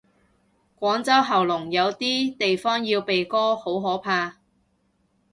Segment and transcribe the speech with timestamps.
[0.79, 4.37] 廣州喉嚨，有啲地方要鼻哥，好可怕。